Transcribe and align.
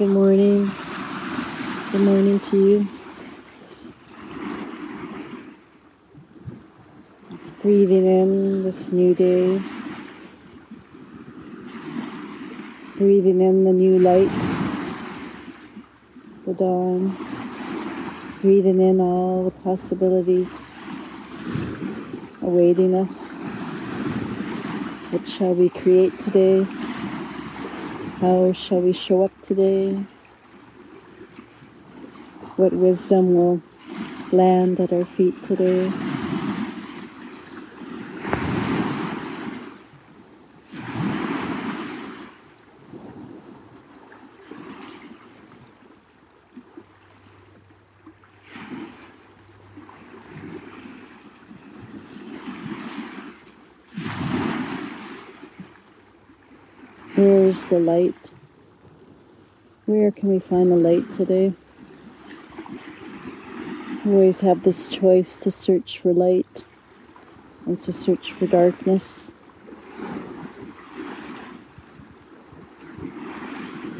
Good 0.00 0.08
morning. 0.08 0.70
Good 1.92 2.00
morning 2.00 2.40
to 2.40 2.56
you. 2.56 2.88
It's 7.32 7.50
breathing 7.60 8.06
in 8.06 8.62
this 8.62 8.92
new 8.92 9.14
day. 9.14 9.60
Breathing 12.96 13.42
in 13.42 13.64
the 13.64 13.74
new 13.74 13.98
light, 13.98 14.40
the 16.46 16.54
dawn. 16.54 17.14
Breathing 18.40 18.80
in 18.80 19.02
all 19.02 19.44
the 19.44 19.50
possibilities 19.50 20.64
awaiting 22.40 22.94
us. 22.94 23.32
What 25.10 25.28
shall 25.28 25.54
we 25.54 25.68
create 25.68 26.18
today? 26.18 26.66
How 28.20 28.52
shall 28.52 28.82
we 28.82 28.92
show 28.92 29.24
up 29.24 29.32
today? 29.40 30.04
What 32.56 32.74
wisdom 32.74 33.34
will 33.34 33.62
land 34.30 34.78
at 34.78 34.92
our 34.92 35.06
feet 35.06 35.42
today? 35.42 35.90
Where's 57.20 57.66
the 57.66 57.78
light? 57.78 58.30
Where 59.84 60.10
can 60.10 60.30
we 60.30 60.38
find 60.38 60.72
the 60.72 60.76
light 60.76 61.12
today? 61.12 61.52
We 64.06 64.12
always 64.14 64.40
have 64.40 64.62
this 64.62 64.88
choice 64.88 65.36
to 65.36 65.50
search 65.50 65.98
for 65.98 66.14
light 66.14 66.64
or 67.66 67.76
to 67.76 67.92
search 67.92 68.32
for 68.32 68.46
darkness. 68.46 69.34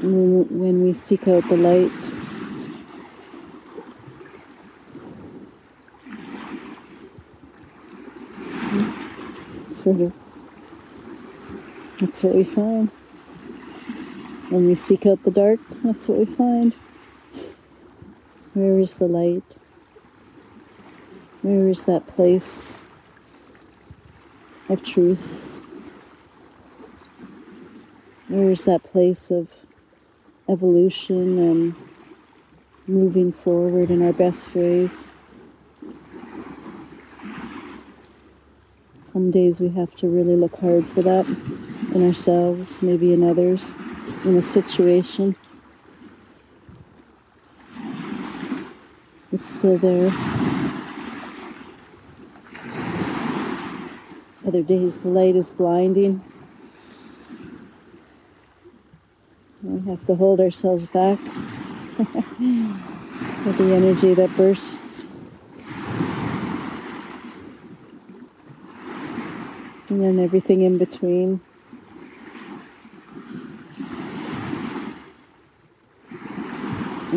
When 0.00 0.84
we 0.84 0.92
seek 0.92 1.26
out 1.26 1.42
the 1.48 1.56
light, 1.56 1.90
sort 9.74 10.02
of, 10.02 10.12
that's 11.98 12.22
what 12.22 12.36
we 12.36 12.44
find. 12.44 12.92
When 14.50 14.66
we 14.66 14.74
seek 14.76 15.04
out 15.04 15.22
the 15.24 15.30
dark, 15.30 15.60
that's 15.84 16.08
what 16.08 16.16
we 16.16 16.24
find. 16.24 16.72
Where 18.54 18.78
is 18.78 18.96
the 18.96 19.06
light? 19.06 19.56
Where 21.42 21.68
is 21.68 21.84
that 21.84 22.06
place 22.06 22.86
of 24.70 24.82
truth? 24.82 25.60
Where 28.28 28.50
is 28.50 28.64
that 28.64 28.84
place 28.84 29.30
of 29.30 29.48
evolution 30.48 31.38
and 31.38 31.74
moving 32.86 33.32
forward 33.32 33.90
in 33.90 34.00
our 34.00 34.14
best 34.14 34.54
ways? 34.54 35.04
Some 39.04 39.30
days 39.30 39.60
we 39.60 39.68
have 39.70 39.94
to 39.96 40.08
really 40.08 40.36
look 40.36 40.56
hard 40.56 40.86
for 40.86 41.02
that 41.02 41.26
in 41.94 42.06
ourselves, 42.06 42.82
maybe 42.82 43.12
in 43.12 43.22
others 43.22 43.74
in 44.24 44.36
a 44.36 44.42
situation. 44.42 45.36
It's 49.30 49.46
still 49.46 49.78
there. 49.78 50.10
Other 54.46 54.62
days 54.62 55.00
the 55.00 55.08
light 55.08 55.36
is 55.36 55.50
blinding. 55.50 56.24
We 59.62 59.90
have 59.90 60.06
to 60.06 60.14
hold 60.14 60.40
ourselves 60.40 60.86
back 60.86 61.18
with 61.98 63.58
the 63.58 63.74
energy 63.74 64.14
that 64.14 64.34
bursts. 64.36 65.02
And 69.90 70.02
then 70.02 70.18
everything 70.18 70.62
in 70.62 70.78
between. 70.78 71.42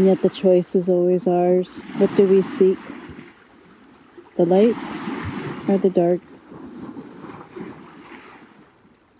And 0.00 0.06
yet 0.06 0.22
the 0.22 0.30
choice 0.30 0.74
is 0.74 0.88
always 0.88 1.26
ours. 1.26 1.80
What 1.98 2.16
do 2.16 2.26
we 2.26 2.40
seek? 2.40 2.78
The 4.38 4.46
light 4.46 4.74
or 5.68 5.76
the 5.76 5.90
dark? 5.90 6.22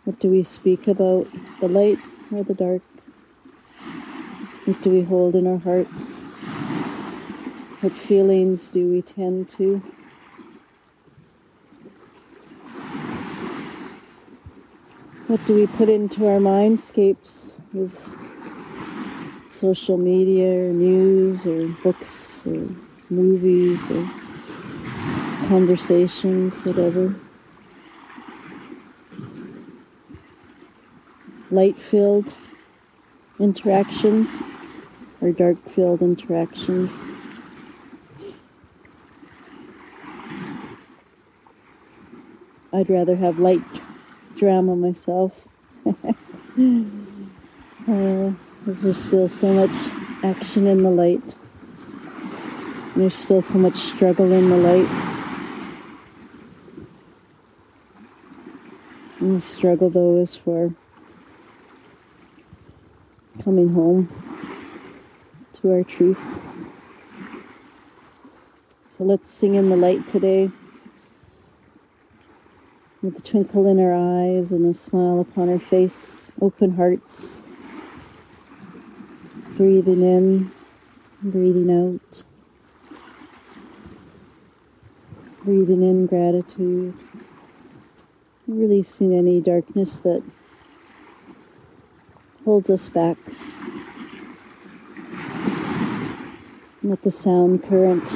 What 0.05 0.19
do 0.21 0.31
we 0.31 0.43
speak 0.43 0.89
about? 0.89 1.29
The 1.61 1.69
light 1.69 1.99
or 2.33 2.45
the 2.45 2.55
dark? 2.55 2.81
What 4.65 4.81
do 4.81 4.89
we 4.89 5.03
hold 5.03 5.37
in 5.37 5.47
our 5.47 5.59
hearts? 5.59 6.23
What 7.83 7.93
feelings 7.93 8.71
do 8.71 8.91
we 8.91 9.03
tend 9.03 9.51
to? 9.51 9.83
What 15.27 15.45
do 15.45 15.53
we 15.53 15.67
put 15.67 15.91
into 15.91 16.27
our 16.27 16.39
mindscapes 16.39 17.61
with 17.75 18.11
social 19.51 19.99
media 19.99 20.69
or 20.69 20.73
news 20.73 21.45
or 21.45 21.67
books 21.83 22.47
or 22.47 22.69
movies 23.11 23.91
or 23.91 24.09
conversations, 25.49 26.65
whatever. 26.65 27.15
Light 31.51 31.77
filled 31.77 32.37
interactions 33.41 34.39
or 35.21 35.33
dark 35.33 35.69
filled 35.69 36.01
interactions. 36.01 37.01
I'd 42.73 42.89
rather 42.89 43.17
have 43.17 43.41
light 43.41 43.63
drama 44.37 44.77
myself. 44.77 45.49
uh, 45.87 45.93
there's 48.79 49.03
still 49.03 49.29
so 49.29 49.53
much 49.53 49.75
action 50.23 50.67
in 50.67 50.83
the 50.83 50.91
light. 50.91 51.35
There's 52.95 53.15
still 53.15 53.43
so 53.43 53.59
much 53.59 53.77
struggle 53.77 54.31
in 54.33 54.49
the 54.49 54.57
light. 54.57 54.89
And 59.19 59.37
the 59.37 59.41
struggle, 59.41 59.91
though, 59.91 60.17
is 60.17 60.37
for 60.37 60.73
coming 63.43 63.75
home 63.75 64.09
to 65.55 65.73
our 65.73 65.83
truth. 65.83 66.41
So 68.89 69.05
let's 69.05 69.31
sing 69.31 69.57
in 69.57 69.69
the 69.69 69.77
light 69.77 70.07
today 70.07 70.51
with 73.03 73.19
a 73.19 73.23
twinkle 73.23 73.67
in 73.67 73.81
our 73.81 73.95
eyes 73.95 74.53
and 74.53 74.67
a 74.67 74.75
smile 74.75 75.21
upon 75.21 75.49
our 75.49 75.59
face, 75.59 76.33
open 76.41 76.77
hearts 76.77 77.43
breathing 79.61 80.03
in, 80.03 80.51
breathing 81.21 81.71
out. 81.71 82.25
Breathing 85.45 85.83
in 85.83 86.07
gratitude, 86.07 86.95
releasing 88.47 89.13
any 89.13 89.39
darkness 89.39 90.01
that 90.01 90.23
holds 92.47 92.71
us 92.71 92.89
back. 92.89 93.19
Let 96.83 97.03
the 97.03 97.11
sound 97.11 97.63
current 97.63 98.09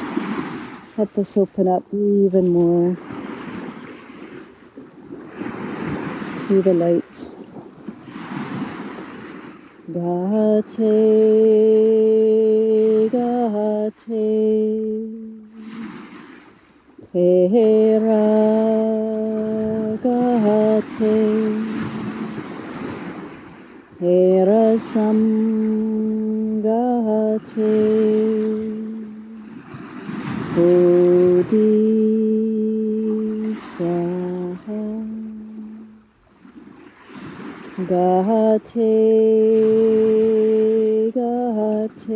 help 0.97 1.19
us 1.19 1.37
open 1.37 1.69
up 1.69 1.85
even 1.93 2.55
more 2.55 2.97
to 6.39 6.63
the 6.63 6.73
light. 6.73 7.34
Gate, 9.95 10.75
gate, 13.13 14.03
para, 17.13 18.19
gate, 20.03 21.15
para 24.01 24.79
sam, 24.81 25.19
gate, 26.61 27.55
bodhi, 30.57 31.94
swaha. 37.95 38.45
Gate, 38.65 38.91
Gate, 41.15 42.09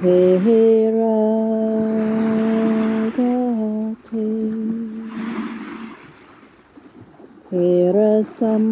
Para, 0.00 1.14
Gate, 3.16 4.24
Para 7.50 8.24
Sam, 8.24 8.66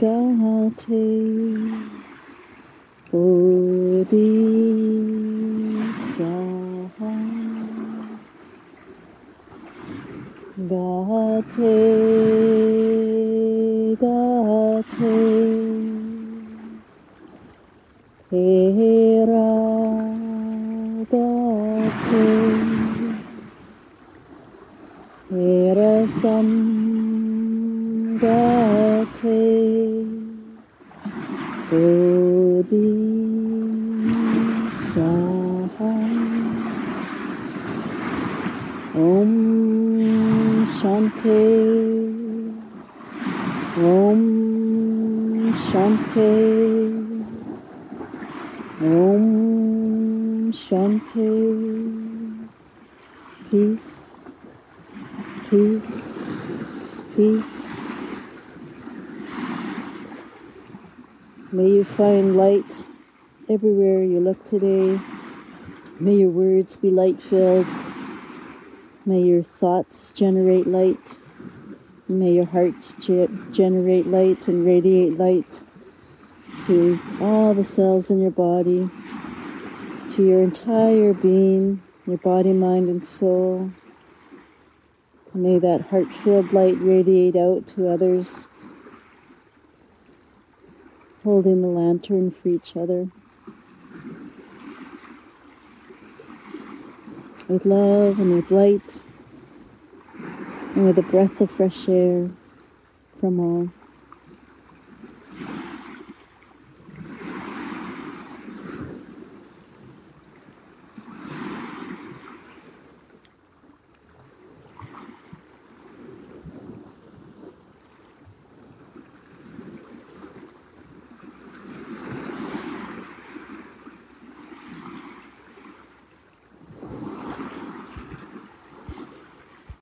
Gate, 0.00 0.98
Bodhi, 3.12 4.89
Gate, 10.70 11.56
gate, 13.98 14.98
para, 18.30 19.50
gate, 21.10 22.14
para 25.30 26.08
sam, 26.08 26.48
gate, 28.20 29.26
Bodhi, 31.68 32.94
Swaha. 34.86 35.90
Om 41.22 41.32
Shanti 45.54 45.54
Om 45.54 45.54
Shanti 45.54 46.32
Om 48.80 50.52
Shanti 50.52 51.70
Peace. 53.50 54.14
Peace. 55.50 57.02
Peace. 57.16 57.70
May 61.50 61.66
you 61.66 61.84
find 61.84 62.36
light 62.36 62.84
everywhere 63.48 64.04
you 64.04 64.20
look 64.20 64.44
today. 64.44 65.00
May 65.98 66.14
your 66.14 66.30
words 66.30 66.76
be 66.76 66.90
light 66.90 67.20
filled. 67.20 67.66
May 69.06 69.22
your 69.22 69.42
thoughts 69.42 70.12
generate 70.12 70.66
light. 70.66 71.16
May 72.06 72.32
your 72.32 72.44
heart 72.44 72.94
ge- 73.00 73.30
generate 73.50 74.06
light 74.06 74.46
and 74.46 74.66
radiate 74.66 75.16
light 75.16 75.62
to 76.66 77.00
all 77.18 77.54
the 77.54 77.64
cells 77.64 78.10
in 78.10 78.20
your 78.20 78.30
body, 78.30 78.90
to 80.10 80.26
your 80.26 80.42
entire 80.42 81.14
being, 81.14 81.82
your 82.06 82.18
body, 82.18 82.52
mind, 82.52 82.90
and 82.90 83.02
soul. 83.02 83.72
May 85.32 85.58
that 85.58 85.80
heart 85.80 86.12
filled 86.12 86.52
light 86.52 86.76
radiate 86.78 87.36
out 87.36 87.66
to 87.68 87.88
others, 87.88 88.46
holding 91.24 91.62
the 91.62 91.68
lantern 91.68 92.30
for 92.30 92.48
each 92.48 92.76
other. 92.76 93.08
With 97.50 97.66
love 97.66 98.20
and 98.20 98.36
with 98.36 98.50
light 98.52 99.02
and 100.76 100.86
with 100.86 100.96
a 100.98 101.02
breath 101.02 101.40
of 101.40 101.50
fresh 101.50 101.88
air 101.88 102.30
from 103.18 103.40
all. 103.40 103.79